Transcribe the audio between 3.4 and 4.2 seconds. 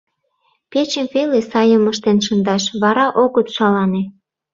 шалане».